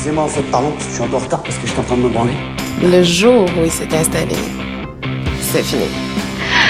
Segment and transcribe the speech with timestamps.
[0.00, 1.96] Excusez-moi, en fait, pardon, je suis un peu en retard parce que j'étais en train
[1.98, 2.32] de me branler.
[2.80, 4.34] Le jour où il s'est installé,
[5.42, 5.84] c'est fini.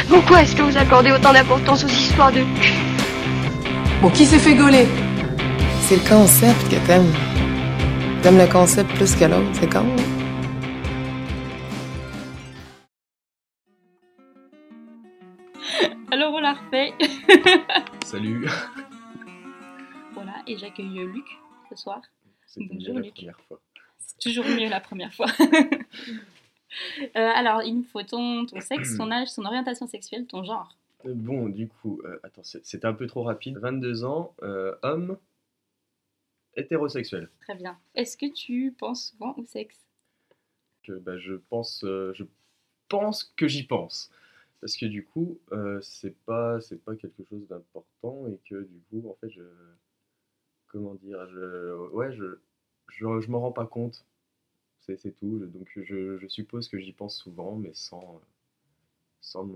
[0.08, 2.74] Pourquoi est-ce que vous accordez autant d'importance aux histoires de cul?
[4.02, 4.84] Bon, qui s'est fait gauler?
[5.82, 7.14] C'est le concept que t'aimes.
[8.20, 9.84] T'aimes le concept plus que l'autre, c'est con.
[9.86, 10.02] hein?
[16.10, 16.94] Alors on la refait.
[18.04, 18.48] Salut
[20.14, 21.26] voilà, et j'accueille Luc
[21.70, 22.00] ce soir.
[22.52, 23.60] C'était Bonjour, la première fois.
[23.98, 25.26] C'est toujours mieux la première fois.
[27.16, 30.76] Euh, alors, il me faut ton, ton sexe, ton âge, ton orientation sexuelle, ton genre.
[31.04, 33.58] Euh, Bon, du coup, euh, attends, c'est- c'était un peu trop rapide.
[33.58, 35.18] 22 ans, euh, homme,
[36.54, 37.28] hétérosexuel.
[37.40, 37.76] Très bien.
[37.96, 39.84] Est-ce que tu penses souvent au sexe?
[40.84, 42.22] Que, bah, je, pense, euh, je
[42.88, 44.12] pense que j'y pense.
[44.60, 45.40] Parce que du coup,
[45.82, 49.42] c'est pas, c'est pas quelque chose d'important et que du coup, en fait, je.
[50.68, 52.38] Comment dire je, Ouais, je,
[52.90, 54.04] je, je m'en rends pas compte.
[54.80, 55.40] C'est tout.
[55.40, 58.20] Je- Donc, je, je suppose que j'y pense souvent, mais sans,
[59.20, 59.46] sans,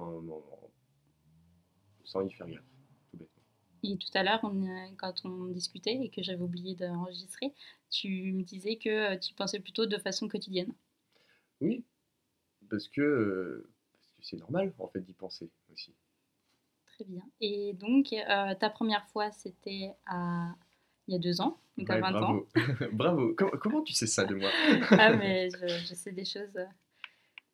[2.05, 2.63] sans y faire gaffe.
[3.11, 3.43] Tout bêtement.
[3.85, 7.55] Et tout à l'heure, euh, quand on discutait et que j'avais oublié d'enregistrer,
[7.89, 10.75] tu me disais que euh, tu pensais plutôt de façon quotidienne.
[11.61, 11.85] Oui,
[12.71, 15.95] parce que parce que c'est normal en fait d'y penser aussi.
[16.87, 17.23] Très bien.
[17.41, 20.55] Et donc, euh, ta première fois, c'était à...
[21.09, 22.37] il y a deux ans, donc à Ouais, 20 ans.
[22.37, 22.49] bravo,
[22.93, 23.35] bravo.
[23.35, 24.51] Com- comment tu sais ça de moi?
[24.97, 26.59] Ah, mais je, je sais des choses.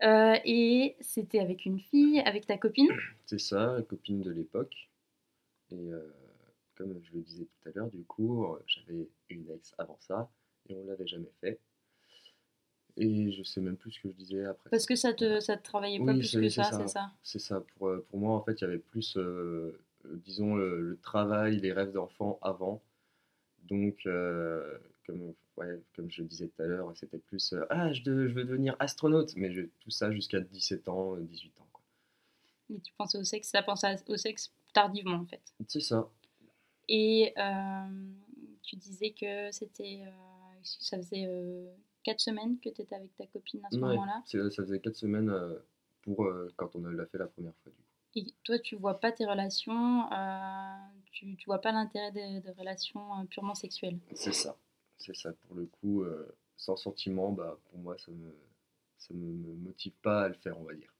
[0.03, 2.91] Euh, et c'était avec une fille, avec ta copine?
[3.27, 4.91] C'est ça, la copine de l'époque.
[5.73, 6.13] Et euh,
[6.77, 10.31] comme je le disais tout à l'heure, du coup, euh, j'avais une ex avant ça
[10.69, 11.61] et on l'avait jamais fait.
[12.97, 14.71] Et je sais même plus ce que je disais après.
[14.71, 17.13] Parce que ça te, ça te travaillait pas Oui, plus que ça, c'est ça?
[17.23, 19.79] C'est ça, pour, pour moi en fait il y avait plus, euh,
[20.25, 22.83] disons, le, le travail, les rêves d'enfant avant.
[23.71, 27.93] Donc, euh, comme, ouais, comme je le disais tout à l'heure, c'était plus euh, Ah,
[27.93, 31.59] je, de- je veux devenir astronaute, mais je- tout ça jusqu'à 17 ans, euh, 18
[31.61, 31.69] ans.
[31.73, 31.83] quoi.
[32.71, 35.43] Et tu pensais au sexe, ça pensait au sexe tardivement en fait.
[35.69, 36.09] C'est ça.
[36.89, 38.13] Et euh,
[38.63, 40.03] tu disais que c'était.
[40.05, 40.11] euh,
[40.63, 41.29] ça faisait
[42.03, 44.23] 4 semaines que tu étais avec ta copine à ce Ouais, moment-là.
[44.27, 45.55] ça faisait 4 semaines euh,
[46.03, 47.73] pour euh, quand on l'a fait la première fois.
[47.73, 48.29] Du coup.
[48.31, 50.77] Et toi, tu vois pas tes relations, euh,
[51.13, 53.99] tu, vois pas l'intérêt des, des relations euh, purement sexuelles.
[54.15, 54.57] C'est ça.
[54.99, 55.33] C'est ça.
[55.47, 58.37] Pour le coup, euh, sans sentiment, bah, pour moi, ça me,
[58.99, 60.93] ça me, me motive pas à le faire, on va dire.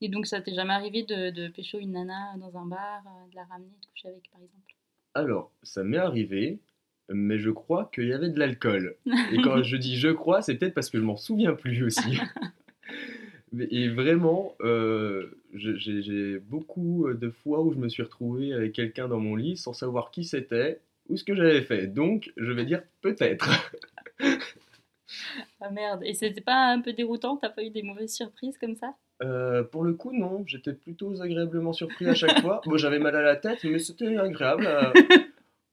[0.00, 3.30] Et donc, ça t'est jamais arrivé de, de pécho une nana dans un bar, euh,
[3.30, 4.74] de la ramener, de coucher avec par exemple?
[5.14, 6.60] Alors, ça m'est arrivé,
[7.08, 8.96] mais je crois qu'il y avait de l'alcool.
[9.32, 12.18] Et quand je dis je crois, c'est peut-être parce que je m'en souviens plus aussi.
[13.70, 19.20] Et vraiment, euh, j'ai beaucoup de fois où je me suis retrouvé avec quelqu'un dans
[19.20, 21.86] mon lit sans savoir qui c'était ou ce que j'avais fait.
[21.86, 23.48] Donc, je vais dire peut-être.
[25.60, 27.36] Ah merde, et c'était pas un peu déroutant?
[27.36, 28.94] T'as pas eu des mauvaises surprises comme ça?
[29.22, 32.60] Euh, pour le coup, non, j'étais plutôt agréablement surpris à chaque fois.
[32.66, 34.66] Bon, j'avais mal à la tête, mais c'était agréable.
[34.66, 34.92] euh.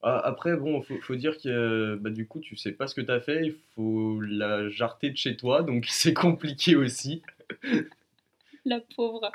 [0.03, 3.21] Après, bon, faut, faut dire que bah, du coup, tu sais pas ce que t'as
[3.21, 7.21] fait, il faut la jarter de chez toi, donc c'est compliqué aussi.
[8.65, 9.31] La pauvre.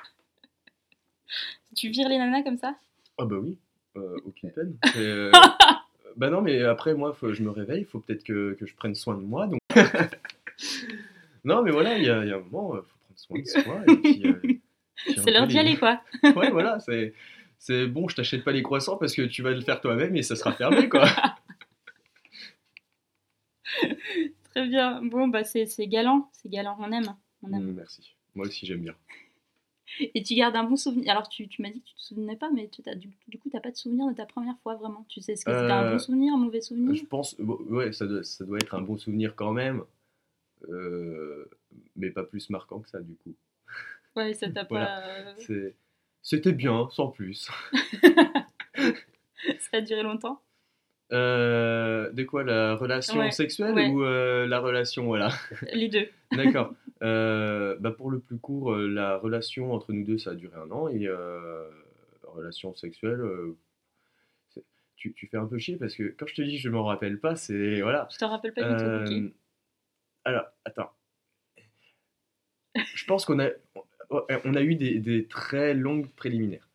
[1.77, 2.75] Tu vires les nanas comme ça?
[3.19, 3.59] Ah bah oui,
[3.97, 4.77] euh, aucune peine.
[4.97, 5.31] Euh,
[6.17, 8.75] bah non, mais après, moi, faut, je me réveille, il faut peut-être que, que je
[8.75, 9.47] prenne soin de moi.
[9.47, 9.61] Donc...
[11.45, 13.39] non, mais voilà, il y a, il y a un moment, il faut prendre soin
[13.41, 13.83] de soi.
[13.87, 14.41] et puis, euh,
[15.23, 16.01] C'est l'heure d'y aller quoi
[16.35, 17.15] Ouais, voilà, c'est,
[17.59, 20.23] c'est bon, je t'achète pas les croissants parce que tu vas le faire toi-même et
[20.23, 21.07] ça sera fermé, quoi.
[24.51, 25.03] Très bien.
[25.03, 27.15] Bon, bah c'est galant, c'est galant, on aime.
[27.43, 28.15] Mm, merci.
[28.35, 28.95] Moi aussi, j'aime bien.
[30.15, 31.11] Et tu gardes un bon souvenir.
[31.13, 33.39] Alors, tu, tu m'as dit que tu te souvenais pas, mais tu, t'as- du, du
[33.39, 35.05] coup, t'as pas de souvenir de ta première fois vraiment.
[35.09, 36.95] Tu sais ce que c'était un Euh, bon souvenir, un mauvais souvenir?
[36.95, 39.83] Je pense, bon, ouais, ça doit, ça doit être un bon souvenir quand même,
[40.69, 41.49] euh,
[41.97, 43.35] mais pas plus marquant que ça, du coup.
[44.17, 44.87] Ouais, ça t'a Voilà.
[44.87, 45.09] pas.
[45.51, 45.71] euh,
[46.23, 47.49] c'était bien, sans plus.
[49.61, 50.43] Ça a duré longtemps?
[51.13, 53.89] Euh, de quoi la relation Ouais, sexuelle ouais.
[53.89, 55.31] ou euh, la relation voilà
[55.73, 56.09] Les deux.
[56.33, 60.57] d'accord Euh, bah pour le plus court la relation entre nous deux ça a duré
[60.59, 61.09] un an et
[62.25, 63.23] relation sexuelle
[64.97, 67.19] tu, tu fais un peu chier parce que quand je te dis je m'en rappelle
[67.21, 69.13] pas c'est voilà Je te rappelle pas du tout.
[69.13, 69.13] ok.
[69.23, 69.29] Euh,
[70.25, 70.91] alors attends
[72.95, 73.49] je pense qu'on a
[74.11, 76.69] on a eu des, des très longues préliminaires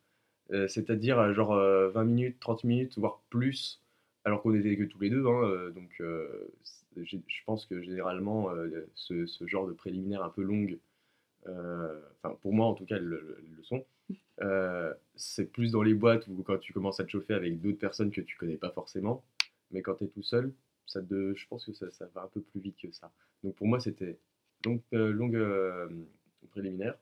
[0.68, 3.82] c'est-à-dire genre euh, 20 minutes 30 minutes voire plus
[4.24, 6.48] alors qu'on était que tous les deux, hein, euh, donc euh,
[6.96, 10.78] je pense que généralement euh, ce, ce genre de préliminaire un peu longue,
[11.46, 13.84] enfin pour moi en tout cas le, le, le sont,
[15.14, 18.10] c'est plus dans les boîtes ou quand tu commences à te chauffer avec d'autres personnes
[18.10, 19.22] que tu connais pas forcément,
[19.70, 20.52] mais quand tu es tout seul,
[20.86, 23.10] ça de, je pense que ça, ça va un peu plus vite que ça.
[23.42, 24.18] Donc pour moi, c'était
[24.62, 25.88] donc euh, longue euh,
[26.50, 26.94] préliminaire.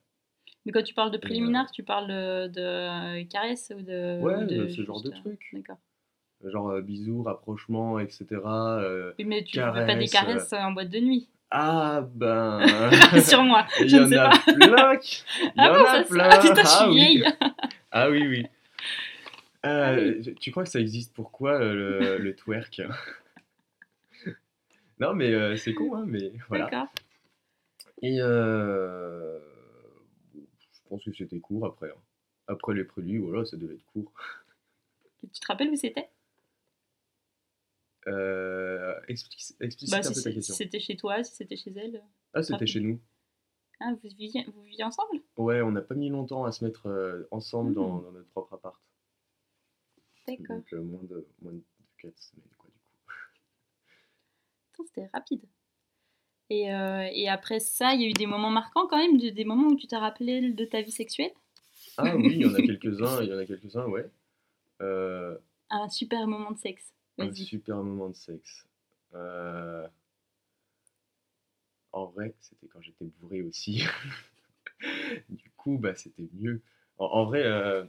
[0.65, 4.21] Mais quand tu parles de préliminaire, tu parles de, de caresse ou de.
[4.21, 5.49] Ouais, ou de ce genre de truc.
[5.53, 5.77] D'accord.
[6.45, 8.25] Genre euh, bisous, rapprochement, etc.
[8.45, 11.29] euh, Oui, mais tu ne veux pas des Caresse, caresses en boîte de nuit?
[11.51, 12.59] ah ben.
[13.21, 13.65] Sur moi.
[13.79, 14.53] Il Je y ne en sais a pas.
[14.53, 14.99] plein.
[15.55, 16.29] Il y Ah en a ça, c'est- plein.
[16.31, 16.95] Ah putain, je suis Ah oui.
[16.95, 17.25] vieille.
[17.91, 18.45] Ah oui, oui.
[19.65, 22.81] Euh, Ah Tu crois que ça existe pourquoi euh, le, le twerk?
[24.99, 26.65] Non, mais euh, c'est con, hein, mais voilà.
[26.65, 26.87] D'accord.
[28.01, 29.39] Et euh,
[30.35, 31.89] je pense que c'était court après.
[31.89, 32.01] hein.
[32.47, 34.11] Après les produits, voilà, ça devait être court.
[35.33, 36.01] Tu te rappelles où c'était?
[36.01, 36.22] Euh,
[39.07, 39.57] explicite
[39.91, 40.53] bah, un peu ta question.
[40.55, 42.03] c'était chez toi, si c'était chez elle.
[42.33, 42.99] Ah, c'était chez nous.
[43.79, 45.19] Ah, vous viviez, vous viviez ensemble?
[45.37, 48.03] Ouais, on n'a pas mis longtemps à se mettre euh, ensemble dans, Hmm.
[48.03, 48.79] dans notre propre appart.
[50.27, 50.57] D'accord.
[50.57, 51.61] Donc euh, moins de moins de
[51.97, 52.79] 4 semaines, quoi, du
[54.77, 54.85] coup.
[54.87, 55.41] C'était rapide.
[56.49, 59.29] Et, euh, et après ça, il y a eu des moments marquants quand même, de-
[59.29, 61.31] des moments où tu t'es rappelé de ta vie sexuelle?
[61.97, 64.09] Ah oui, il y en a quelques-uns, il y en a quelques-uns, ouais.
[64.81, 65.37] Euh,
[65.69, 66.93] Un super moment de sexe.
[67.19, 68.65] Un super moment de sexe.
[69.15, 69.87] Euh,
[71.91, 73.83] En vrai, c'était quand j'étais bourré aussi.
[75.29, 76.61] du coup, bah, c'était mieux.
[76.97, 77.83] En, en vrai, euh,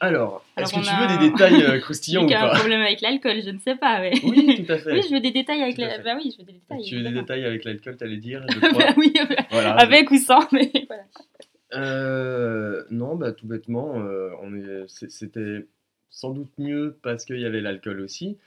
[0.00, 2.58] alors, est-ce que tu veux un- des détails euh, croustillants ou qui a un pas
[2.58, 4.12] problème avec l'alcool, je ne sais pas, mais.
[4.24, 4.92] Oui, tout à fait.
[4.92, 5.94] Oui, je veux des détails avec Tout à la...
[5.96, 6.02] fait.
[6.02, 6.82] Bah oui, je veux des détails.
[6.82, 8.94] tu veux des détails avec l'alcool, t'allais dire, je Bah crois.
[8.96, 9.12] oui,
[9.50, 9.74] Voilà.
[9.74, 11.04] avec ou sans, mais voilà.
[11.74, 15.66] Euh, non, bah tout bêtement, euh, on est, c'était
[16.10, 18.38] sans doute mieux parce qu'il y avait l'alcool aussi,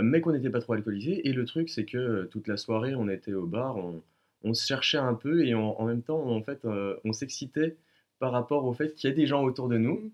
[0.00, 1.26] mais qu'on n'était pas trop alcoolisé.
[1.28, 4.02] Et le truc, c'est que euh, toute la soirée, on était au bar, on,
[4.44, 7.76] on se cherchait un peu et en, en même temps, en fait, euh, on s'excitait
[8.18, 10.12] par rapport au fait qu'il y a des gens autour de nous,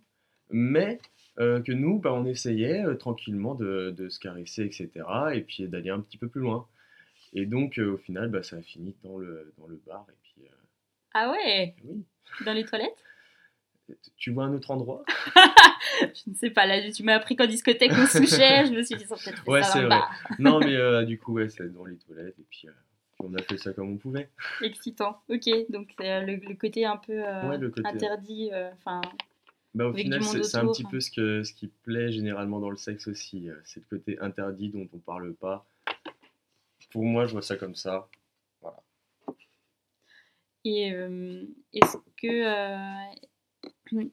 [0.50, 0.98] mais
[1.38, 4.90] euh, que nous, bah, on essayait euh, tranquillement de, de se caresser, etc.
[5.34, 6.66] Et puis d'aller un petit peu plus loin.
[7.32, 10.06] Et donc, au final, bah, ça a fini dans le, dans le bar.
[10.10, 10.42] Et puis,
[11.14, 11.74] Ah ouais?
[11.84, 12.04] oui.
[12.44, 13.02] Dans les toilettes?
[14.16, 15.04] Tu vois un autre endroit?
[16.00, 18.82] Je ne sais pas, là, tu m'as appris qu'en discothèque on se touchait, je me
[18.82, 20.00] suis dit, ça peut-être Ouais, c'est vrai.
[20.38, 22.72] Non, mais euh, du coup, ouais, c'est dans les toilettes, et puis, euh,
[23.20, 24.28] on a fait ça comme on pouvait.
[24.62, 25.20] Excitant.
[25.28, 29.00] Ok, donc euh, le, le côté un peu euh, Ouais, le côté- interdit, enfin,
[29.74, 32.76] Bah, au final, c'est un petit peu ce, que, ce qui plaît généralement dans le
[32.76, 33.48] sexe aussi.
[33.64, 35.66] C'est le côté interdit dont on parle pas.
[36.90, 38.08] Pour moi, je vois ça comme ça.
[40.64, 41.42] Et euh,
[41.72, 42.44] est-ce que,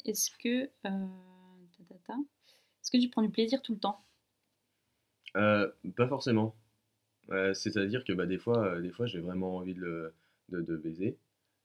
[0.05, 1.07] est-ce que, euh,
[2.81, 4.03] est-ce que tu prends du plaisir tout le temps?
[5.37, 6.55] Euh, pas forcément.
[7.31, 10.13] Euh, C'est-à-dire que bah, des fois, euh, des fois j'ai vraiment envie de, le-
[10.49, 11.17] de, de baiser.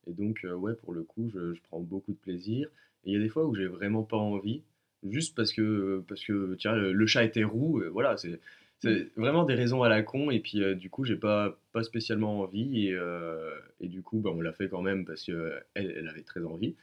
[0.08, 2.68] Et donc, euh, ouais, pour le coup, je, je prends beaucoup de plaisir.
[3.04, 4.62] Et il y a des fois où j'ai vraiment pas envie,
[5.04, 7.80] juste parce que, parce que tiens, le, le chat était roux.
[7.80, 8.40] euh, voilà, c'est
[8.80, 10.30] c'est vraiment des raisons à la con.
[10.30, 12.88] Et puis, euh, du coup, j'ai pas, pas spécialement envie.
[12.88, 13.50] Et, euh,
[13.80, 16.76] et du coup, bah, on l'a fait quand même parce qu'elle elle avait très envie.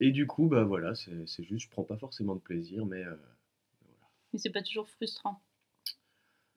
[0.00, 3.14] Et du coup, bah voilà, c'est juste, je prends pas forcément de plaisir, mais euh,
[3.82, 3.98] voilà.
[4.32, 5.40] Mais c'est pas toujours frustrant.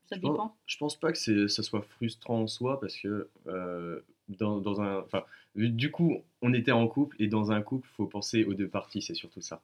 [0.05, 0.55] Ça Je pense- dépend.
[0.65, 4.99] Je pense pas que ça soit frustrant en soi parce que euh, dans, dans un,
[5.01, 5.23] enfin,
[5.55, 9.01] du coup, on était en couple et dans un couple, faut penser aux deux parties,
[9.01, 9.61] c'est surtout ça.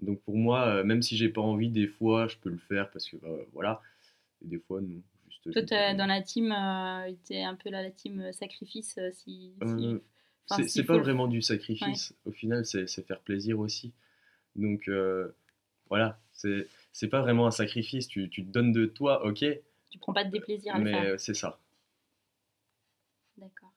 [0.00, 2.90] Donc pour moi, euh, même si j'ai pas envie, des fois, je peux le faire
[2.90, 3.80] parce que bah, voilà,
[4.44, 5.02] et des fois non.
[5.30, 9.52] Juste, Toi, dans la team, euh, t'es un peu là, la team euh, sacrifice, si.
[9.66, 9.98] si-
[10.48, 12.14] c'est pas le- vraiment du sacrifice.
[12.24, 13.92] Au final, c'est faire plaisir aussi.
[14.56, 15.28] Donc euh,
[15.90, 18.08] voilà, c'est pas vraiment un sacrifice.
[18.08, 19.44] Tu, tu te donnes de toi, ok,
[19.90, 21.10] Tu prends pas de déplaisir à le mais faire.
[21.12, 21.58] euh, c'est ça.
[23.38, 23.72] D'accord.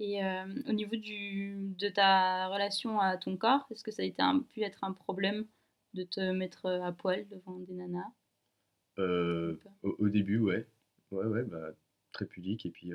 [0.00, 4.06] Et euh, au niveau du, de ta relation à ton corps, est-ce que ça a
[4.06, 5.46] été un, pu être un problème
[5.94, 8.10] de te mettre euh, à poil devant des nanas?
[8.98, 10.66] Euh, au, au début, ouais.
[11.10, 11.70] Ouais, ouais, bah,
[12.12, 12.66] très pudique.
[12.66, 12.92] Et puis,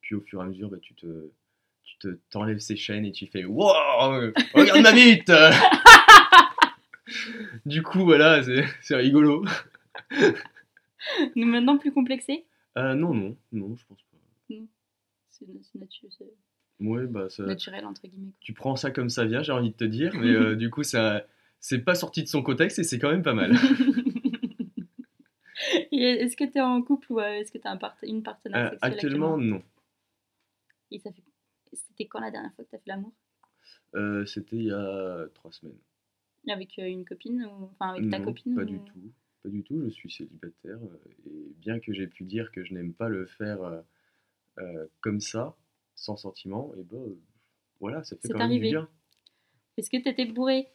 [0.00, 1.30] puis au fur et à mesure, bah, tu te
[1.84, 5.30] tu te t'enlèves ses chaînes et tu fais Wow, regarde ma bite
[7.66, 9.44] Du coup, voilà, c'est rigolo.
[11.36, 12.44] Nous maintenant plus complexé
[12.78, 14.16] Euh, non, non, non, je pense pas.
[14.48, 14.62] C'est
[15.60, 16.30] c'est natu- c'est
[16.80, 18.32] Ouais, bah, ça- naturel, entre guillemets.
[18.40, 20.12] tu prends ça comme ça vient, j'ai envie de te dire.
[20.16, 21.24] Mais euh, du coup, ça
[21.60, 23.52] c'est pas sorti de son contexte et c'est quand même pas mal.
[25.92, 28.22] Est-ce que tu es en couple ou euh, est-ce que tu as un part- une
[28.22, 29.62] partenaire Euh, sexuelle actuellement, non.
[30.90, 31.22] Et ça fait...
[31.72, 33.12] C'était quand la dernière fois que tu as fait l'amour?
[33.94, 35.78] Euh, C'était il y a trois semaines.
[36.48, 37.64] Avec euh, une copine ou...
[37.72, 39.12] Enfin, avec ta Non, copine Pas ou- du tout.
[39.42, 40.76] Pas du tout, je suis célibataire.
[40.82, 41.00] euh,
[41.30, 43.82] Et bien que j'ai pu dire que je n'aime pas le faire
[44.58, 45.56] euh, comme ça,
[45.94, 47.18] sans sentiment, et ben euh,
[47.80, 48.88] voilà, ça fait quand même du bien.
[49.76, 50.68] Est-ce que tu étais bourré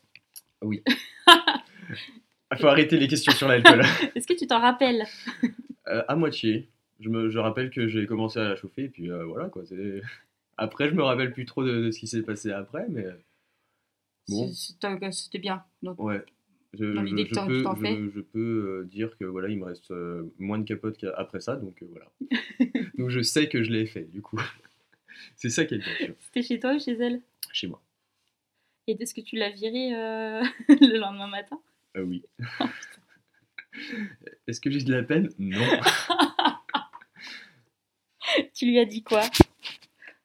[0.63, 0.82] Il
[2.58, 3.82] faut arrêter les questions sur l'alcool.
[4.16, 5.04] Est-ce que tu t'en rappelles?
[5.86, 6.70] À moitié.
[7.00, 9.66] Je, me, je rappelle que j'ai commencé à la chauffer, et puis voilà quoi.
[9.66, 10.01] c'est-
[10.58, 13.06] Après, je me rappelle plus trop de, de ce qui s'est passé après, mais
[14.30, 15.64] bon, C'est- c'est- C'était bien.
[15.84, 16.24] Donc, ouais.
[16.74, 17.96] Je, Dans l'idée que peux, je- fais.
[18.14, 21.56] je peux euh, dire que voilà, il me reste euh, moins de capote qu'après ça,
[21.56, 22.12] donc euh, voilà.
[22.98, 24.38] donc je sais que je l'ai fait, du coup.
[25.38, 27.22] c'est ça qui est bien C'était chez toi ou chez elle?
[27.54, 27.82] Chez moi.
[28.88, 31.60] Et est-ce que tu l'as virée euh, le lendemain matin?
[31.96, 32.24] Oui.
[34.48, 35.30] Est-ce que j'ai de la peine?
[35.40, 35.66] Non.
[38.54, 39.22] Tu lui as dit quoi?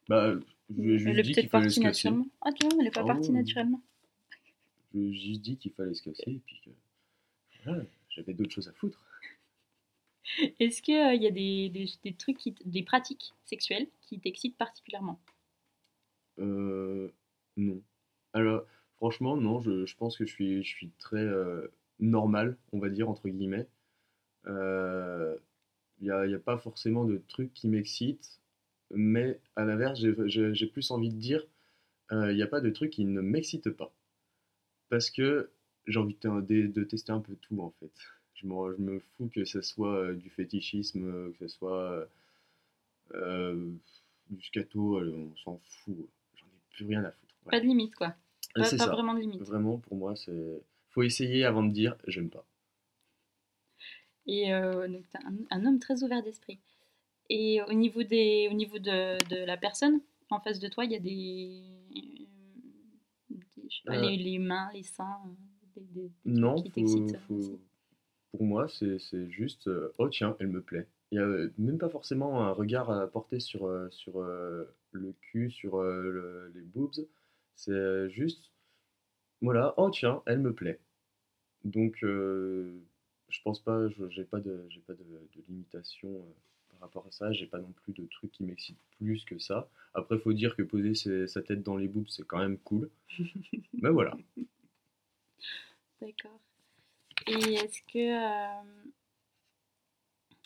[0.08, 0.34] Bah,
[0.70, 2.08] je lui ai Elle est dit qu'il peut-être fallait partie se casser.
[2.08, 2.26] naturellement.
[2.42, 3.80] Ah, tu vois, elle est pas Ah partie naturellement.
[4.94, 6.70] Je juste dit qu'il fallait se casser et puis que
[7.64, 9.04] voilà, j'avais d'autres choses à foutre.
[10.60, 15.20] Est-ce qu'il y a des, des, des trucs, qui des pratiques sexuelles qui t'excitent particulièrement?
[16.38, 17.10] Euh,
[17.56, 17.82] non.
[18.32, 18.64] Alors,
[18.96, 21.68] franchement, non, je, je pense que je suis, je suis très euh,
[22.00, 23.68] normal, on va dire, entre guillemets.
[24.46, 28.40] Il n'y a, y a pas forcément de trucs qui m'excitent,
[28.94, 31.44] mais à l'inverse, j'ai- plus envie de dire,
[32.10, 33.92] il n'y a pas de trucs qui ne m'excitent pas.
[34.88, 35.50] Parce que
[35.86, 37.90] j'ai envie de, te- de- de tester un peu tout, en fait.
[38.34, 42.06] Je, je me fous que ce soit euh, du fétichisme, euh, que ce soit
[43.14, 43.70] euh,
[44.30, 45.96] du scato, euh, on s'en fout.
[46.36, 47.34] J'en ai plus rien à foutre.
[47.44, 47.58] Voilà.
[47.58, 48.14] Pas de limite, quoi.
[48.54, 49.40] Pas, pas vraiment de limite.
[49.42, 50.62] Vraiment, pour moi, c'est.
[50.90, 52.44] Faut essayer avant de dire j'aime pas.
[54.26, 56.60] Et euh, donc, t'es un, un homme très ouvert d'esprit.
[57.34, 60.92] Et au niveau, des, au niveau de, de la personne en face de toi, il
[60.92, 61.62] y a des.
[61.94, 62.28] des-
[63.68, 64.02] je sais pas, Euh.
[64.02, 65.18] les, les mains, les seins,
[65.74, 67.58] des, des- des Non, trucs qui faut- t'excitent faut- aussi.
[68.32, 70.86] pour moi, c'est juste euh, oh tiens, elle me plaît.
[71.10, 75.50] Il n'y a euh, même pas forcément un regard à porter sur, sur le cul,
[75.50, 77.06] sur le- les boobs.
[77.54, 78.50] C'est juste
[79.40, 80.78] voilà, oh tiens, elle me plaît.
[81.64, 82.78] Donc, euh,
[83.28, 86.32] je pense pas, je- j'ai pas de, j'ai pas de, de limitation euh,
[86.82, 87.32] rapport à ça.
[87.32, 89.68] J'ai pas non plus de trucs qui m'excitent plus que ça.
[89.94, 92.90] Après, faut dire que poser ses- sa tête dans les boobs, c'est quand même cool.
[93.82, 94.16] Mais voilà.
[96.00, 96.40] D'accord.
[97.28, 97.98] Et est-ce que.
[97.98, 98.62] euh,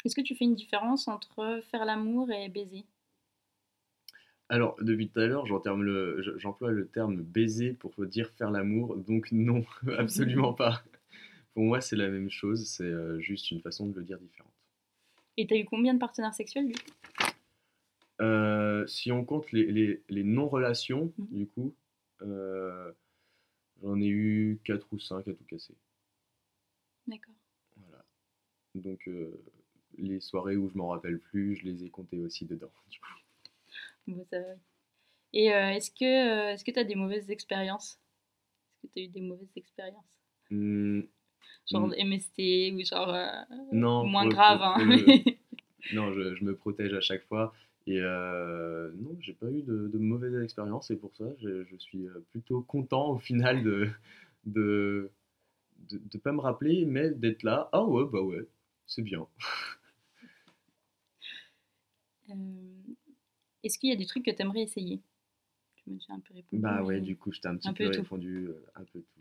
[0.07, 2.87] Est-ce que tu fais une différence entre faire l'amour et baiser?
[4.49, 8.97] Alors, depuis tout à l'heure, j'entame le- j'emploie le terme baiser pour dire faire l'amour,
[8.97, 9.64] donc non,
[9.99, 10.83] absolument pas.
[11.55, 14.52] Pour moi, c'est la même chose, c'est euh, juste une façon de le dire différente.
[15.37, 16.90] Et t'as eu combien de partenaires sexuels du coup?
[18.21, 21.26] Euh, si on compte les, les- les non-relations, Mhm.
[21.31, 21.75] du coup,
[22.23, 22.93] euh,
[23.83, 25.75] j'en ai eu 4 ou 5 à tout casser.
[27.07, 27.35] D'accord.
[27.76, 28.05] Voilà.
[28.75, 29.43] Donc, euh,
[29.99, 32.73] les soirées où je m'en rappelle plus, je les ai comptées aussi dedans.
[32.90, 33.07] du coup.
[34.07, 34.55] Bon, ça va.
[35.35, 38.00] Et euh, est-ce que est-ce que tu as des mauvaises expériences?
[38.85, 40.05] Est-ce que tu as eu des mauvaises expériences?
[40.50, 41.02] Hmm,
[41.70, 41.94] Genre Mm.
[42.12, 43.26] MST ou genre euh,
[43.73, 44.76] Non, moins pour- grave pour- hein.
[45.92, 47.52] Non, je, je me protège à chaque fois.
[47.87, 50.90] Et euh, non, j'ai pas eu de, de mauvaises expériences.
[50.90, 53.88] Et pour ça, je, je suis euh, plutôt content au final de
[54.44, 55.11] de,
[55.90, 57.68] de, de pas me rappeler, mais d'être là.
[57.73, 58.44] Ah ouais, bah ouais,
[58.87, 59.26] c'est bien.
[62.30, 62.35] Euh,
[63.62, 65.00] Est-ce qu'il y a des trucs que tu aimerais essayer?
[65.76, 66.61] Tu me un peu répondu.
[66.62, 69.15] Bah ouais, du coup, je t'ai un petit un peu peu répondu un peu tout.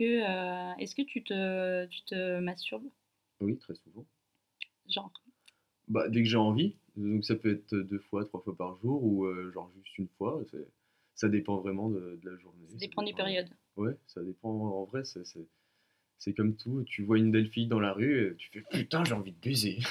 [0.00, 2.88] Que, euh, Est-ce que tu te, tu te masturbes?
[3.40, 4.06] Oui, très souvent.
[4.88, 5.12] Genre?
[5.88, 6.76] Bah, dès que j'ai envie.
[6.96, 10.08] Donc ça peut être deux fois, trois fois par jour ou euh, genre juste une
[10.18, 10.40] fois.
[11.14, 12.66] Ça dépend vraiment de, de la journée.
[12.70, 13.50] Ça dépend des périodes.
[13.76, 14.48] Ouais, ça dépend.
[14.50, 16.82] En vrai, c'est, comme tout.
[16.86, 19.40] Tu vois une belle fille dans la rue, et tu fais putain, j'ai envie de
[19.40, 19.78] baiser.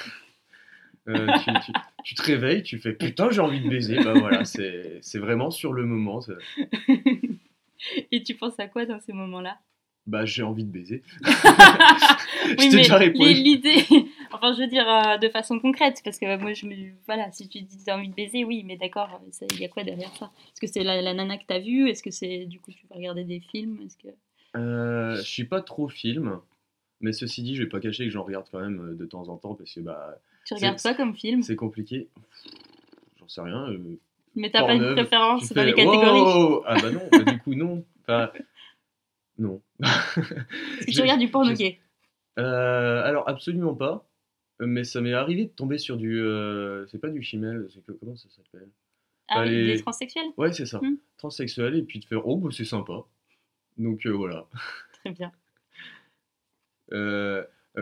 [1.08, 1.74] Euh, tu, tu-
[2.04, 4.00] tu te réveilles, tu fais putain, j'ai envie de baiser.
[4.00, 6.20] Bah voilà, c'est, c'est vraiment sur le moment.
[8.12, 9.60] Et tu penses à quoi dans ces moments-là?
[10.08, 11.04] Bah j'ai envie de baiser.
[11.24, 11.32] Oui,
[12.58, 13.34] Je t'ai mais déjà répondu.
[13.34, 13.86] l'idée,
[14.32, 16.76] enfin, je veux dire euh, de façon concrète, parce que euh, moi, je me,
[17.06, 19.66] voilà, si tu dis t'as envie de baiser, oui, mais d'accord, euh, ça- il y
[19.66, 20.32] a quoi derrière ça?
[20.48, 21.90] Est-ce que c'est la, la nana que t'as vue?
[21.90, 23.78] Est-ce que c'est, du coup, tu vas regarder des films?
[23.86, 24.08] Est-ce que...
[24.58, 26.40] Euh, je suis pas trop film.
[27.02, 29.38] Mais ceci dit, je vais pas cacher que j'en regarde quand même de temps en
[29.38, 31.44] temps parce que bah, Tu regardes quoi comme film?
[31.44, 32.10] c'est compliqué.
[33.20, 33.68] J'en sais rien.
[34.36, 36.22] Mais t'as pas une préférence dans les catégories?
[36.22, 37.86] Wow ah bah non, bah, du coup non.
[38.02, 38.32] Enfin,
[39.40, 39.62] non.
[39.82, 41.80] Est-ce que tu regardes du porno gay
[42.38, 44.06] Euh, alors absolument pas.
[44.62, 46.20] Mais ça m'est arrivé de tomber sur du.
[46.22, 48.68] euh, c'est pas du chimel, c'est que comment ça s'appelle?
[49.30, 50.28] Ah bah, les- transsexuels?
[50.38, 50.80] Ouais, c'est ça.
[50.80, 50.98] Hmm.
[51.18, 53.04] Transsexuel et puis de faire oh bah c'est sympa.
[53.78, 54.46] Donc euh, voilà.
[55.04, 55.32] Très bien.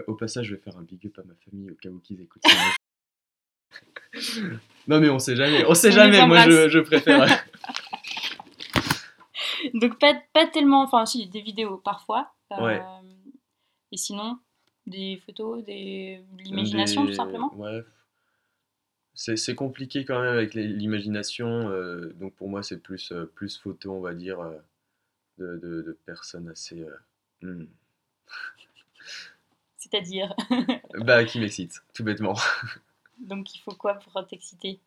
[0.06, 2.22] Au passage, je vais faire un big up à ma famille au cas où qu'ils
[2.22, 2.56] écoutent ça.
[4.88, 6.28] non mais on sait jamais, on sait On jamais.
[6.28, 7.26] Moi je, je préfère.
[9.74, 12.32] Donc pas, pas tellement, enfin si, des vidéos parfois.
[12.54, 12.82] euh, Ouais.
[13.92, 14.38] Et sinon,
[14.86, 16.24] Des photos, des...
[16.34, 17.84] de l'imagination tout simplement Ouais.
[19.16, 21.70] C'est compliqué quand même avec l'imagination.
[21.70, 24.58] euh, donc pour moi, c'est plus, euh, plus photo, on va dire, euh,
[25.40, 26.86] de, de- de personnes assez.
[27.42, 27.66] hmm.
[29.78, 30.36] C'est-à-dire,
[31.06, 32.36] Bah, qui m'excitent, tout bêtement.
[33.20, 34.80] donc il faut quoi pour t'exciter?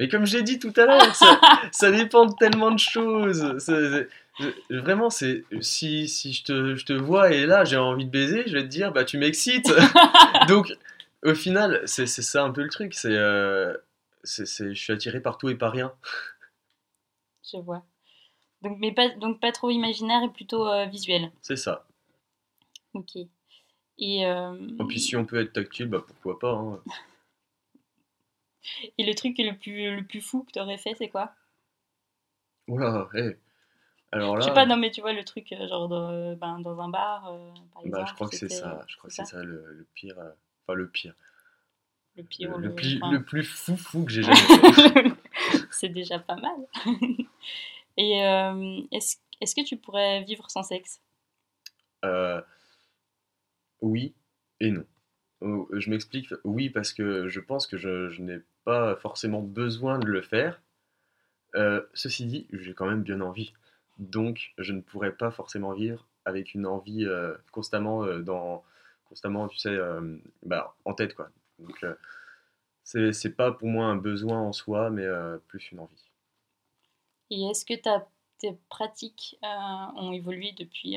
[0.00, 1.40] Et comme j'ai dit tout à l'heure, ça,
[1.72, 3.56] ça dépend de tellement de choses.
[4.38, 8.10] Je- vraiment, c'est si, si je, te, je te vois et là j'ai envie de
[8.10, 9.70] baiser, je vais te dire bah tu m'excites.
[10.48, 10.72] Donc
[11.22, 12.94] au final, c'est ça un peu le truc.
[12.94, 13.74] C'est euh,
[14.24, 15.92] je suis attiré par tout et par rien.
[17.52, 17.84] Je vois.
[18.62, 21.30] Donc, mais pas, donc pas trop imaginaire et plutôt euh, visuel.
[21.42, 21.86] C'est ça.
[22.94, 23.16] Ok.
[23.98, 26.52] Et, euh, Et puis si on peut être tactile, bah pourquoi pas.
[26.52, 26.80] hein.
[28.98, 31.34] et le truc le plus, le plus fou que t'aurais fait, c'est quoi?
[32.68, 33.36] Oula, hé.
[34.12, 36.34] Alors Je là, sais pas, non, mais tu vois, le truc, euh, genre dans, euh,
[36.34, 37.98] ben, dans un bar, euh, par exemple.
[37.98, 38.84] bah, je crois que c'est ça.
[38.88, 40.18] Je crois que c'est ça le, le pire.
[40.18, 40.30] euh,
[40.66, 41.14] Enfin le pire.
[42.16, 42.52] Le pire.
[42.52, 44.68] Le, ou le le- pli- enfin, le plus fou fou que j'ai jamais fait.
[45.70, 46.56] c'est déjà pas mal.
[47.96, 51.00] Et euh, est-ce est-ce que tu pourrais vivre sans sexe?
[53.82, 54.14] Oui
[54.60, 54.86] et non.
[55.42, 56.34] Je m'explique.
[56.44, 60.60] Oui, parce que je pense que je, je n'ai pas forcément besoin de le faire.
[61.56, 63.52] Euh, ceci dit, j'ai quand même bien envie.
[63.98, 68.64] Donc, je ne pourrais pas forcément vivre avec une envie euh, constamment euh, dans,
[69.08, 69.76] constamment, tu sais,
[70.44, 71.30] bah, en tête, quoi.
[71.58, 71.84] Donc,
[72.84, 75.06] c'est c'est pas pour moi un besoin en soi, mais
[75.48, 76.10] plus une envie.
[77.30, 80.96] Et est-ce que ta, tes pratiques ont évolué depuis,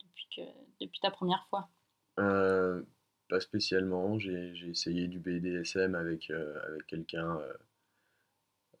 [0.00, 0.42] depuis, que,
[0.80, 1.68] depuis ta première fois?
[3.32, 4.18] Pas spécialement.
[4.18, 7.38] J'ai j'ai essayé du BDSM avec, euh, avec quelqu'un.
[7.40, 7.52] euh,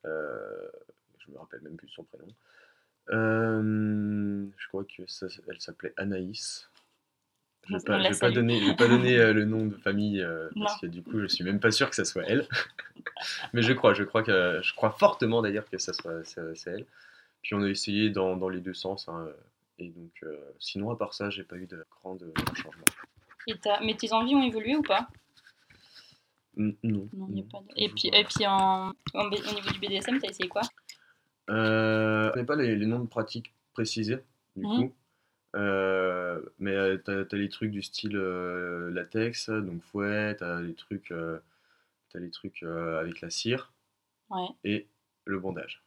[0.04, 0.68] euh,
[1.18, 2.26] je me rappelle même plus son prénom.
[3.08, 6.68] Je crois que ça, elle s'appelait Anaïs.
[7.68, 10.22] Je vais pas, je vais pas donner, je vais pas donner le nom de famille
[10.60, 12.46] parce que du coup je suis même pas sûr que ça soit elle.
[13.54, 16.84] Mais je crois, je crois que je crois fortement d'ailleurs que ça soit c'est elle.
[17.40, 19.08] Puis on a essayé dans, dans les deux sens.
[19.08, 19.28] hein,
[19.78, 22.84] et donc euh, sinon à part ça, j'ai pas eu de grand de grand changement.
[23.46, 25.08] Et Mais tes envies ont évolué ou pas?
[26.56, 26.74] Non.
[27.14, 27.48] Non, il n'y a non.
[27.50, 27.66] pas de...
[27.76, 30.62] Et puis, et puis en, en B- au niveau du BDSM, t'as essayé quoi?
[31.50, 34.18] Euh, je connais pas les, les noms de pratiques précisés,
[34.56, 34.76] du Mhm.
[34.76, 34.94] coup.
[35.54, 41.12] Euh, mais euh, t'as, les trucs du style latex, donc fouet, t'as les trucs,
[42.10, 43.72] t'as les trucs avec la cire
[44.30, 44.88] Ouais, et
[45.26, 45.82] le bandage.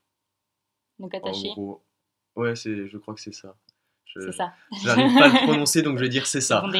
[0.99, 1.83] donc attaché, gros,
[2.35, 3.55] ouais, je crois que c'est ça.
[4.15, 4.53] C'est ça.
[4.83, 6.63] J'arrive pas à le prononcer, donc je vais dire c'est ça.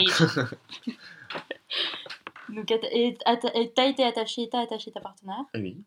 [2.50, 3.17] Donc, et
[3.76, 5.43] t'as été attaché, t'as attaché ta partenaire.
[5.56, 5.84] Oui,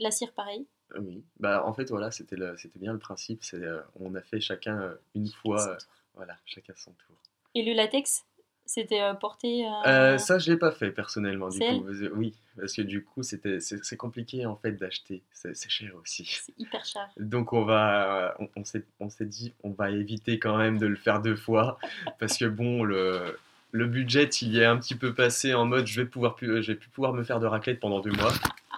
[0.00, 0.66] La cire, pareil.
[0.98, 1.24] oui.
[1.38, 2.36] Bah en fait voilà, c'était,
[2.76, 3.44] bien le principe.
[3.44, 5.76] C'est, euh, on a fait chacun euh, une fois, euh,
[6.14, 7.16] voilà, chacun son tour.
[7.54, 8.24] Et le latex,
[8.72, 9.66] c'était euh, porté.
[9.66, 11.86] euh, Euh, ça, je l'ai pas fait personnellement, du coup.
[12.14, 15.22] Oui, parce que du coup, c'était, c'est, compliqué en fait d'acheter.
[15.32, 16.24] C'est, cher aussi.
[16.42, 17.06] C'est hyper cher.
[17.18, 20.86] Donc on va, on, on s'est, on s'est dit, on va éviter quand même de
[20.86, 21.78] le faire deux fois,
[22.18, 23.38] parce que bon, le,
[23.72, 26.72] le budget, il est un petit peu passé en mode, je vais pouvoir, plus, je
[26.72, 28.32] vais plus pouvoir me faire de raclette pendant deux mois.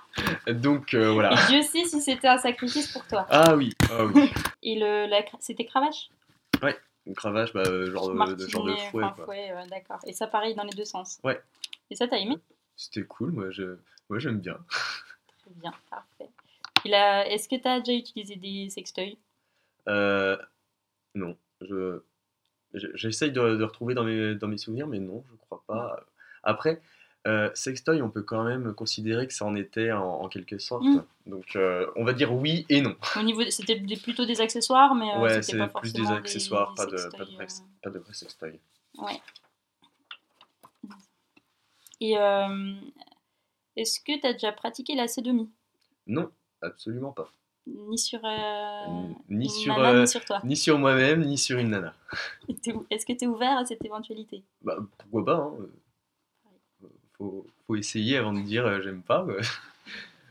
[0.49, 1.33] Donc euh, voilà.
[1.35, 3.27] Et Dieu sait si c'était un sacrifice pour toi.
[3.31, 4.31] Ah oui, ah oui.
[4.63, 6.09] Et le, la c'était cravache?
[7.07, 9.05] Une cravache, bah, euh, genre, de, de- genre de fouet.
[9.05, 9.99] enfin, fouet, d'accord.
[10.07, 11.21] Et ça, pareil, dans les deux sens.
[11.23, 11.41] Ouais.
[11.91, 12.37] Et ça, t'as aimé?
[12.77, 13.77] C'était cool, moi, je,
[14.09, 14.59] moi j'aime bien.
[15.43, 16.31] Très bien, parfait.
[16.87, 19.19] Là, est-ce que t'as déjà utilisé des sextoys?
[19.89, 20.37] Euh,
[21.15, 22.01] non, je,
[22.73, 26.05] je- j'essaye de, de retrouver dans mes, dans mes souvenirs, mais non, je crois pas.
[26.43, 26.81] Après,
[27.27, 30.85] euh, sextoy, on peut quand même considérer que ça en était en, en quelque sorte.
[30.85, 31.05] Mm.
[31.27, 32.95] Donc, euh, on va dire oui et non.
[33.17, 36.75] Au niveau, c'était plutôt des accessoires, mais euh, ouais, c'était pas plus forcément des accessoires,
[36.75, 37.47] pas, de, pas, de vrai,
[37.83, 38.61] pas de vrai sextoy.
[38.99, 39.21] Ouais.
[42.01, 42.13] Et
[43.77, 45.51] est-ce que t'as déjà pratiqué la sédomie
[46.07, 47.31] Non, absolument pas.
[47.67, 48.21] Ni sur,
[49.31, 50.41] Ni sur, nana, ni sur toi?
[50.45, 51.95] ni sur moi-même, ni sur une nana.
[52.91, 54.45] Est-ce que tu es ouvert à cette éventualité?
[54.61, 55.67] Bah, pourquoi pas hein.
[57.19, 59.27] Faut, faut essayer avant de dire euh, j'aime pas.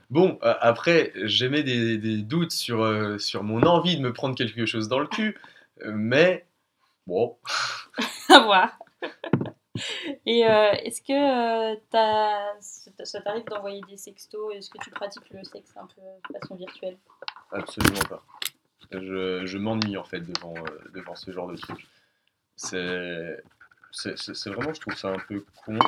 [0.10, 4.36] Bon, euh, après, j'émets des, des doutes sur, euh, sur mon envie de me prendre
[4.36, 5.40] quelque chose dans le cul,
[5.82, 6.46] euh, mais
[7.08, 7.38] bon,
[8.30, 8.78] À voir.
[10.28, 14.54] Et euh, est-ce que euh, ça t'arrive d'envoyer des sextos?
[14.54, 16.02] Est-ce que tu pratiques le sexe un peu
[16.34, 16.98] de façon virtuelle?
[17.52, 18.24] Absolument pas.
[18.92, 21.88] Je, je m'ennuie en fait devant, euh, devant ce genre de truc.
[22.56, 23.42] C'est
[23.92, 25.80] c'est- c'est- c'est vraiment, je trouve ça un peu con.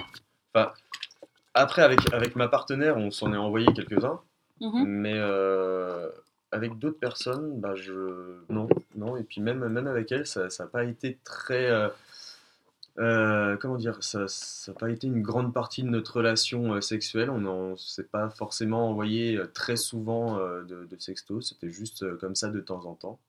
[0.56, 0.72] Enfin,
[1.54, 4.22] après, avec, avec ma partenaire, on s'en est envoyé quelques-uns.
[4.62, 4.86] Mhm.
[4.86, 6.10] Mais euh,
[6.52, 9.18] avec d'autres personnes, bah je non, non.
[9.18, 11.90] Et puis même même avec elle, ça n'a pas été très euh,
[12.98, 14.26] Euh, comment dire, ça
[14.68, 17.30] n'a pas été une grande partie de notre relation sexuelle.
[17.30, 21.50] On ne s'est pas forcément envoyé très souvent de, de sextos.
[21.50, 23.20] C'était juste comme ça de temps en temps.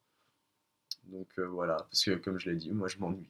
[1.07, 3.29] Donc voilà, parce que comme je l'ai dit, moi je m'ennuie.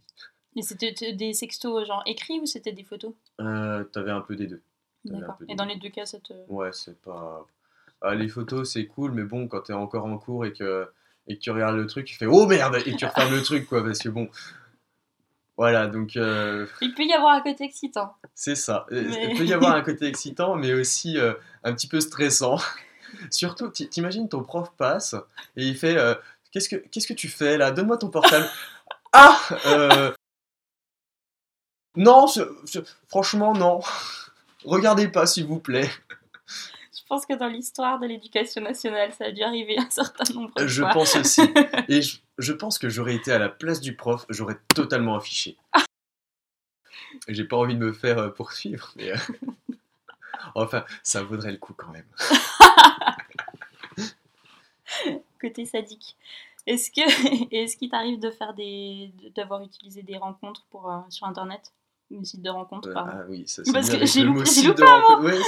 [0.57, 3.13] Et c'était des sextos genre écrits ou c'était des photos?
[3.41, 4.63] Euh, T'avais un peu des deux.
[5.05, 5.37] D'accord.
[5.49, 5.75] Et dans deux.
[5.75, 6.33] les deux cas, ça te.
[6.49, 7.47] Ouais, c'est pas.
[8.01, 10.89] Ah, les photos, c'est cool, mais bon, quand t'es encore en cours et que,
[11.29, 13.67] et que tu regardes le truc, tu fais Oh merde Et tu refermes le truc,
[13.69, 14.29] quoi, parce que bon.
[15.57, 18.15] Voilà, donc euh, Il peut y avoir un côté excitant.
[18.35, 18.87] c'est ça.
[18.93, 21.33] Euh, Mais- Il peut y avoir un côté excitant, mais aussi euh,
[21.65, 22.57] un petit peu stressant.
[23.31, 25.15] Surtout, ti- t'imagines ton prof passe
[25.57, 26.15] et il fait euh,
[26.53, 27.71] Qu'est-ce que Qu'est-ce que tu fais là?
[27.71, 28.47] Donne-moi ton portable.
[29.13, 29.39] ah
[31.97, 32.79] Non, ce- ce-
[33.09, 33.81] franchement, non.
[34.65, 35.91] Regardez pas, s'il vous plaît.
[36.49, 40.53] Je pense que dans l'histoire de l'éducation nationale, ça a dû arriver un certain nombre
[40.57, 40.93] de Je fois.
[40.93, 41.43] pense aussi.
[41.89, 45.57] Et je, je pense que j'aurais été à la place du prof, j'aurais totalement affiché.
[47.29, 49.13] J'ai pas envie de me faire euh, poursuivre, mais.
[49.13, 49.17] euh,
[50.55, 52.07] Enfin, ça vaudrait le coup quand même.
[55.41, 56.17] Côté sadique.
[56.67, 61.27] Est-ce que est-ce qu'il t'arrive de faire des d'avoir utilisé des rencontres pour euh, sur
[61.27, 61.73] internet?
[62.11, 63.13] Une site de rencontres Euh, pardon.
[63.15, 65.25] ah oui, ça Parce c'est que bien avec j'ai le loupé- loupé rencontre.
[65.25, 65.41] Ouais,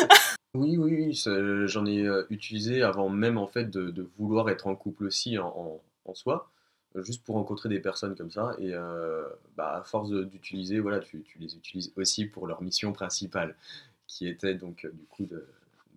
[0.54, 1.22] oui, oui,
[1.68, 5.38] j'en ai euh, utilisé avant même en fait de, de vouloir être en couple aussi
[5.38, 6.50] en, en- en soi,
[6.96, 8.54] euh, juste pour rencontrer des personnes comme ça.
[8.58, 12.92] Et euh, bah, à force d'utiliser, voilà, tu, tu les utilises aussi pour leur mission
[12.92, 13.54] principale,
[14.06, 15.46] qui était donc du coup de,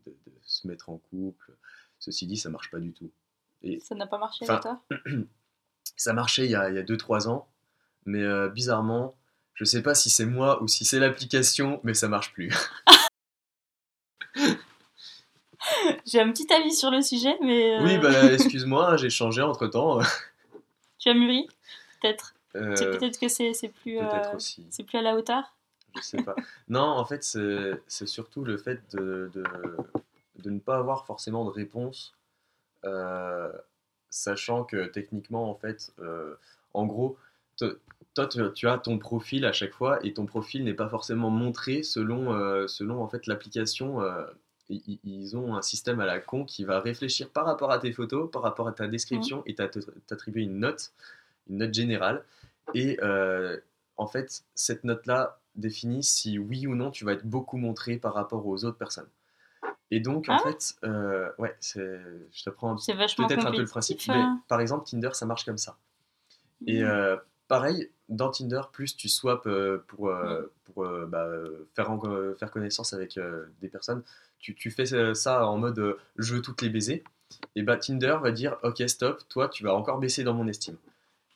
[0.06, 1.52] de- de se mettre en couple.
[2.00, 3.10] Ceci dit, ça marche pas du tout.
[3.64, 4.82] Et Ça n'a pas marché toi?
[5.96, 7.48] ça marchait il y a 2-3 ans,
[8.06, 9.16] mais bizarrement,
[9.54, 12.54] je sais pas si c'est moi ou si c'est l'application, mais ça marche plus.
[16.06, 19.68] J'ai un petit avis sur le sujet, mais euh, Oui, bah excuse-moi, j'ai changé entre
[19.68, 20.00] temps.
[21.00, 21.48] tu as mûri
[22.02, 22.34] peut-être?
[22.56, 25.56] Euh, Peut-être que c'est plus euh, peut-être aussi, c'est plus à la hauteur?
[25.96, 26.36] je sais pas.
[26.68, 29.44] Non, en fait, c'est surtout le fait de, de,
[30.40, 32.14] de ne pas avoir forcément de réponse,
[34.10, 35.94] sachant que techniquement, en fait,
[36.74, 37.18] en gros,
[38.14, 41.30] toi, tu, tu as ton profil à chaque fois et ton profil n'est pas forcément
[41.30, 44.02] montré selon, euh, selon en fait, l'application.
[44.02, 44.26] euh,
[44.70, 48.32] ils ont un système à la con qui va réfléchir par rapport à tes photos,
[48.32, 49.68] par rapport à ta description et t'a-
[50.08, 50.94] t'attribuer une note,
[51.50, 52.24] une note générale.
[52.74, 53.58] Et euh,
[53.98, 58.14] en fait, cette note-là définit si oui ou non tu vas être beaucoup montré par
[58.14, 59.10] rapport aux autres personnes.
[59.92, 60.76] Et donc, en Ah fait,
[61.38, 62.76] ouais, je t'apprends
[63.28, 65.78] peut-être un peu le principe, mais par exemple, Tinder, ça marche comme ça.
[66.68, 67.18] Et euh,
[67.52, 71.28] pareil, dans Tinder, plus tu swaps euh, pour, euh, pour euh, bah,
[71.76, 71.92] faire,
[72.40, 73.20] faire connaissance avec
[73.60, 74.04] des personnes,
[74.40, 77.04] tu, tu fais ça en mode je veux toutes les baiser.
[77.58, 80.78] Et bah Tinder va dire ok stop, toi tu vas encore baisser dans mon estime.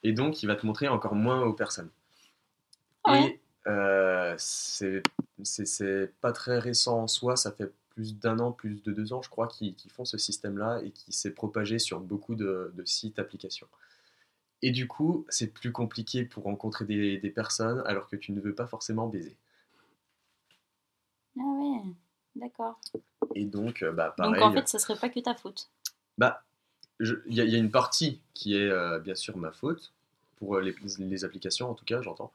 [0.04, 1.90] Et donc il va te montrer encore moins aux personnes.
[3.06, 3.26] Ouais.
[3.26, 5.02] Et euh, c'est
[6.22, 9.30] pas très récent en soi, ça fait plus d'un an, plus de deux ans je
[9.30, 13.20] crois, qui qui font ce système-là et qui s'est propagé sur beaucoup de, de sites,
[13.20, 13.68] applications.
[14.66, 18.42] Et du coup, c'est plus compliqué pour rencontrer des, des personnes alors que tu ne
[18.42, 19.38] veux pas forcément baiser.
[21.40, 21.82] Ah ouais,
[22.36, 22.78] d'accord.
[23.36, 24.42] Et donc, euh, bah, pareil.
[24.42, 25.70] Donc en fait, ça serait pas que ta faute.
[26.18, 26.44] Bah,
[27.00, 29.94] il y, a- il y a une partie qui est euh, bien sûr ma faute,
[30.38, 32.32] pour euh, les, les applications en tout cas, j'entends.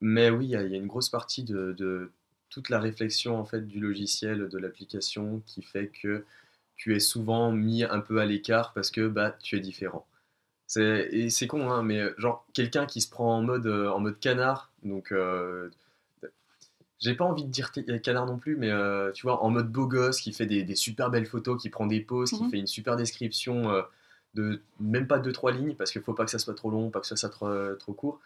[0.00, 2.12] Mais oui, il y, a il y a une grosse partie de, de
[2.50, 6.24] toute la réflexion en fait du logiciel, de l'application, qui fait que
[6.76, 10.06] tu es souvent mis un peu à l'écart parce que bah, tu es différent.
[10.66, 14.00] C'est, c'est con, hein, mais euh, genre quelqu'un qui se prend en mode, euh, en
[14.00, 15.70] mode canard, donc euh,
[17.00, 19.70] j'ai pas envie de dire t- canard non plus, mais euh, tu vois, en mode
[19.70, 22.50] beau gosse, qui fait des, des super belles photos, qui prend des poses, qui Mhm.
[22.50, 23.84] fait une super description
[24.34, 27.00] de même pas 2-3 lignes, parce qu'il faut pas que ça soit trop long, pas
[27.00, 27.48] que ça soit trop,
[27.78, 28.20] trop court,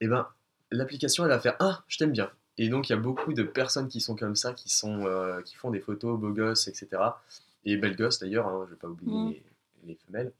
[0.00, 0.26] et ben
[0.70, 2.30] l'application elle va faire Ah, je t'aime bien.
[2.58, 5.06] Et donc il y a beaucoup de personnes qui sont comme ça, qui, sont,
[5.44, 7.22] qui font des photos beaux gosses, etc.
[7.64, 9.28] Et belles gosses d'ailleurs, hein, je vais pas oublier Mhm.
[9.30, 9.44] les,
[9.88, 10.32] les femelles.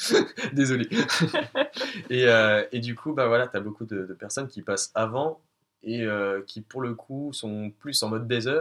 [0.52, 0.88] Désolé.
[2.10, 4.90] et, euh, et du coup, bah voilà, tu as beaucoup de, de personnes qui passent
[4.94, 5.40] avant
[5.82, 8.60] et euh, qui, pour le coup, sont plus en mode baiser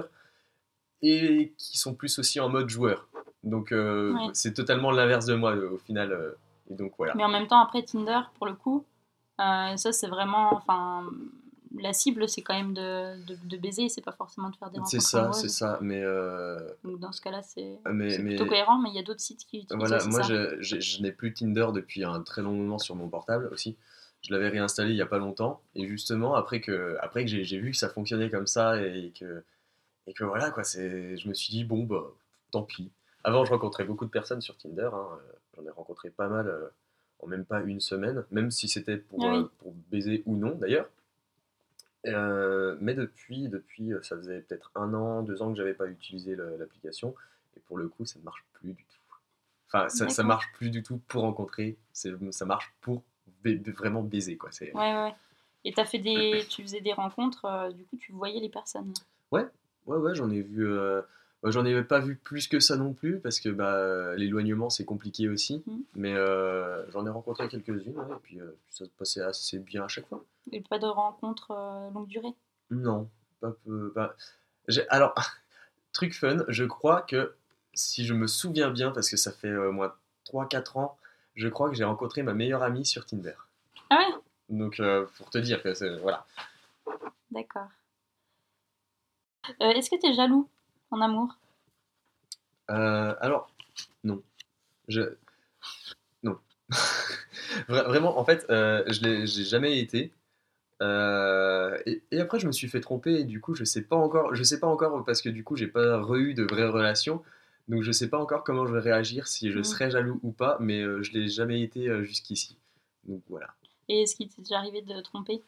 [1.02, 3.08] et qui sont plus aussi en mode joueur.
[3.43, 4.30] Donc, euh, Ouais.
[4.34, 6.36] c'est totalement l'inverse de moi au final.
[6.69, 7.13] et donc, voilà.
[7.15, 8.86] Mais en même temps, après Tinder, pour le coup,
[9.38, 11.06] ça c'est vraiment, enfin,
[11.77, 14.77] la cible c'est quand même de, de, de baiser, c'est pas forcément de faire des
[14.79, 15.77] rencontres C'est ça, c'est ça.
[15.82, 19.03] Mais, euh, Donc dans ce cas-là, c'est mais, mais plutôt cohérent, mais il y a
[19.03, 20.27] d'autres sites qui utilisent voilà, moi, ça.
[20.60, 23.77] je, n'ai plus Tinder depuis un très long moment sur mon portable aussi.
[24.21, 25.62] Je l'avais réinstallé il y a pas longtemps.
[25.75, 29.43] Et justement, après que, après que j'ai vu que ça fonctionnait comme ça et que,
[30.08, 32.03] et que voilà, quoi, c'est, je me suis dit, bon, bah,
[32.51, 32.91] tant pis.
[33.23, 34.89] Avant, je rencontrais beaucoup de personnes sur Tinder.
[34.93, 36.67] hein, euh, J'en ai rencontré pas mal euh,
[37.19, 39.39] en même pas une semaine, même si c'était pour, Ah oui.
[39.39, 40.89] euh, pour baiser ou non d'ailleurs.
[42.08, 45.88] Euh, mais depuis, depuis, euh, ça faisait peut-être un an, deux ans que j'avais pas
[45.88, 47.14] utilisé l'application,
[47.58, 48.98] et pour le coup, ça ne marche plus du tout.
[49.68, 53.04] Enfin, ça, ça marche plus du tout pour rencontrer, ça marche pour
[53.44, 54.50] vraiment baiser, quoi.
[54.62, 55.14] Ouais, ouais.
[55.66, 58.94] Et t'as fait des, tu faisais des rencontres, euh, du coup, tu voyais les personnes.
[59.32, 59.46] Ouais,
[59.86, 60.66] ouais, j'en ai vu.
[60.66, 61.02] euh,
[61.43, 64.86] bah, j'en ai pas vu plus que ça non plus, parce que bah, l'éloignement c'est
[64.86, 65.63] compliqué aussi.
[65.67, 65.84] Mhm.
[65.95, 69.84] Mais euh, j'en ai rencontré quelques-unes, ouais, et puis euh, ça se passait assez bien
[69.86, 70.23] à chaque fois.
[70.52, 72.34] Et pas de rencontres euh, longue durée?
[72.71, 73.10] Non,
[73.41, 73.91] pas peu.
[73.93, 74.15] pas-
[74.67, 75.13] j'ai- Alors,
[75.93, 77.34] truc fun, je crois que
[77.73, 79.93] si je me souviens bien, parce que ça fait euh, moins
[80.25, 80.97] 3-4 ans,
[81.36, 83.34] je crois que j'ai rencontré ma meilleure amie sur Tinder.
[83.89, 84.15] Ah ouais?
[84.49, 84.82] Donc,
[85.17, 85.99] pour te dire que.
[86.02, 86.25] Voilà.
[87.32, 87.67] D'accord.
[89.60, 90.47] Est-ce que t'es jaloux?
[90.91, 91.38] En amour?
[92.71, 93.52] Euh, alors,
[94.04, 94.21] non.
[94.88, 95.02] Je...
[96.23, 96.38] Non.
[97.67, 100.12] Vra- Vraiment, en fait, euh, je j'ai jamais été.
[100.82, 103.95] Euh, et, et après, je me suis fait tromper et du coup, je sais pas
[103.97, 107.23] encore, je sais pas encore parce que du coup, j'ai pas re-eu de vraies relations.
[107.67, 109.63] Donc, je sais pas encore comment je vais réagir, si je Mhm.
[109.63, 112.58] serai jaloux ou pas, mais euh, je l'ai jamais été euh, jusqu'ici.
[113.06, 113.54] Donc, voilà.
[113.89, 115.41] Et est-ce qu'il t'est déjà arrivé de tromper?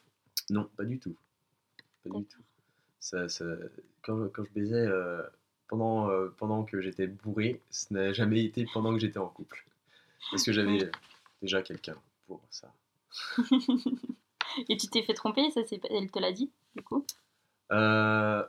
[0.49, 1.15] Non, pas du tout.
[2.04, 2.41] Pas du tout.
[3.02, 3.44] Ça, ça-
[4.04, 5.22] quand, je- quand je baisais euh,
[5.68, 9.66] pendant, euh, pendant que j'étais bourré, ce n'a jamais été pendant que j'étais en couple.
[10.30, 10.90] Parce que j'avais
[11.42, 12.72] déjà quelqu'un pour ça.
[14.70, 17.06] Et tu t'es fait tromper, ça elle te l'a dit, du coup?
[17.72, 18.44] Euh,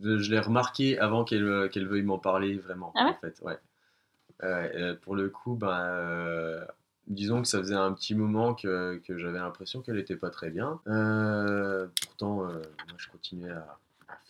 [0.00, 2.92] je l'ai remarqué avant qu'elle qu'elle veuille m'en parler vraiment.
[2.94, 3.10] Ah ouais?
[3.10, 4.96] en fait, ouais.
[5.02, 6.66] Pour le coup, ben,
[7.06, 10.50] disons que ça faisait un petit moment que, que j'avais l'impression qu'elle était pas très
[10.50, 10.80] bien.
[10.86, 12.54] Euh, pourtant, euh,
[12.88, 13.78] moi, je continuais à,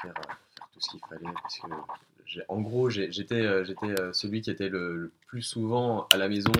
[0.00, 0.14] faire,
[0.72, 5.42] tout ce qu'il fallait parce que, en gros, j'étais euh, celui qui était le, plus
[5.42, 6.52] souvent à la maison.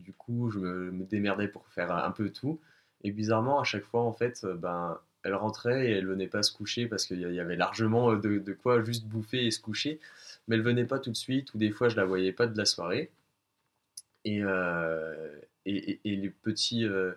[0.00, 2.60] Du coup, je me, me démerdais pour faire un peu tout.
[3.02, 6.52] Et bizarrement, à chaque fois, en fait, ben, elle rentrait et elle venait pas se
[6.52, 9.98] coucher parce qu'il y avait largement de, quoi juste bouffer et se coucher.
[10.46, 12.56] Mais elle venait pas tout de suite, ou des fois je la voyais pas de
[12.56, 13.10] la soirée.
[14.24, 14.42] Et,
[15.66, 17.12] et, et- et les, petits, euh,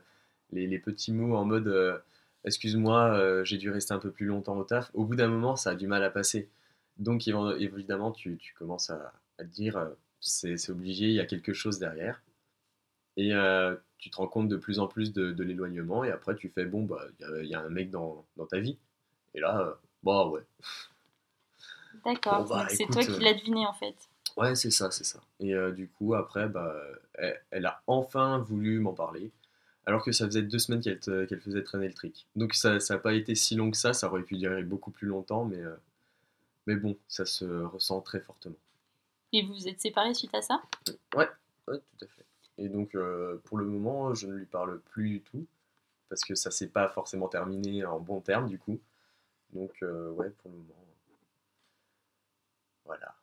[0.52, 1.98] les, les petits mots en mode euh,
[2.46, 5.56] Excuse-moi, euh, j'ai dû rester un peu plus longtemps au taf, au bout d'un moment
[5.58, 6.50] ça a du mal à passer.
[6.98, 9.90] Donc évi- évidemment, tu, tu commences à, à te dire
[10.22, 12.22] c'est obligé, il y a quelque chose derrière.
[13.18, 16.36] Et euh, tu te rends compte de plus en plus de, de l'éloignement, et après
[16.36, 18.60] tu fais bon, bah il y a- il y, a un mec dans, dans ta
[18.60, 18.78] vie.
[19.36, 20.42] Et là, euh, bah ouais.
[22.04, 23.96] D'accord, Bon, bah, c'est toi qui l'as deviné en fait.
[24.40, 25.22] Ouais, c'est ça, c'est ça.
[25.40, 26.76] Et euh, du coup, après, bah,
[27.16, 29.32] elle, elle a enfin voulu m'en parler,
[29.86, 32.28] alors que ça faisait deux semaines qu'elle te- qu'elle faisait traîner le trick.
[32.36, 35.08] Donc ça n'a pas été si long que ça, ça aurait pu durer beaucoup plus
[35.08, 35.76] longtemps, mais, euh,
[36.68, 38.58] mais bon, ça se ressent très fortement.
[39.34, 40.62] Et vous vous êtes séparés suite à ça?
[41.16, 41.28] Ouais,
[41.68, 42.26] tout à fait.
[42.58, 45.46] Et donc, euh, pour le moment, je ne lui parle plus du tout,
[46.10, 48.80] parce que ça s'est pas forcément terminé en bon terme, du coup.
[49.54, 50.76] Donc, euh, ouais, pour le moment.
[52.84, 53.16] Voilà.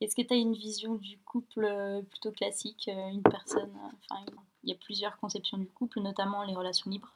[0.00, 3.96] Est-ce que tu as une vision du couple euh, plutôt classique euh, Une personne, euh,
[4.10, 4.24] enfin,
[4.62, 7.12] il y a plusieurs conceptions du couple, notamment les relations libres,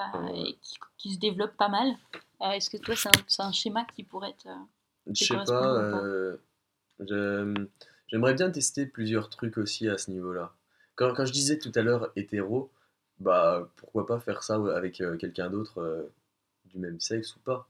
[0.00, 1.94] euh, et qui, qui se développent pas mal.
[2.40, 4.54] Euh, Est-ce que toi, c'est un, schéma qui pourrait euh,
[5.12, 6.36] Je sais pas, euh,
[6.98, 7.68] j'aime-
[8.08, 10.52] j'aimerais bien tester plusieurs trucs aussi à ce niveau-là.
[10.96, 12.70] Quand, quand je disais tout à l'heure hétéro,
[13.20, 16.10] bah pourquoi pas faire ça avec quelqu'un d'autre
[16.64, 17.68] du même sexe ou pas?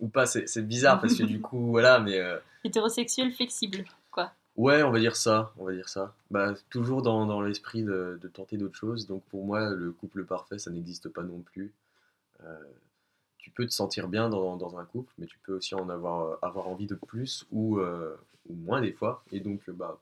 [0.00, 4.32] Euh, ou pas, c'est bizarre parce que du coup, voilà, mais euh, hétérosexuel flexible, quoi.
[4.56, 6.14] ouais, on va dire ça, on va dire ça.
[6.30, 9.06] Bah, toujours dans, dans l'esprit de, de tenter d'autres choses.
[9.06, 11.72] Donc pour moi, le couple parfait, ça n'existe pas non plus.
[12.42, 12.58] Euh,
[13.38, 16.38] tu peux te sentir bien dans, dans un couple, mais tu peux aussi en avoir,
[16.42, 18.16] avoir envie de plus ou, euh,
[18.48, 19.22] ou moins des fois.
[19.32, 19.98] Et donc, euh, bah,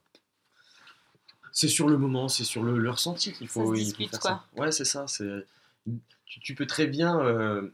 [1.50, 3.98] c'est sur le moment, c'est sur le, le ressenti qu'il Ça faut, se il faut
[3.98, 4.30] discute, faire quoi.
[4.54, 4.60] ça.
[4.60, 5.06] Ouais, c'est ça.
[6.24, 7.68] Tu, tu peux très bien euh,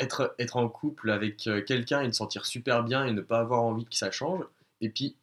[0.00, 3.38] être, être en couple avec euh, quelqu'un et te sentir super bien et ne pas
[3.38, 4.44] avoir envie que ça change.
[4.80, 5.14] Et puis,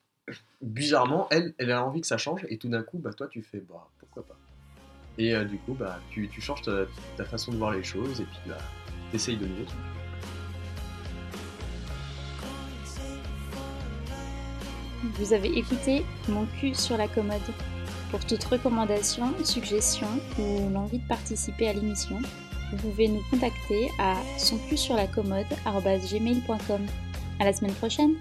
[0.62, 3.42] bizarrement, elle, elle a envie que ça change et tout d'un coup, bah, toi, tu
[3.42, 4.38] fais, bah, pourquoi pas.
[5.18, 6.86] Et euh, du coup, bah, tu, tu changes ta,
[7.18, 8.58] ta façon de voir les choses et puis bah,
[9.12, 9.66] t'essayes de nouveau.
[15.16, 17.42] Vous avez écouté Mon cul sur la commode.
[18.12, 20.08] Pour toute recommandation, suggestion
[20.40, 22.20] ou l'envie de participer à l'émission,
[22.72, 26.86] vous pouvez nous contacter à sonculsurlacommode.gmail.com.
[27.40, 28.16] À la semaine prochaine!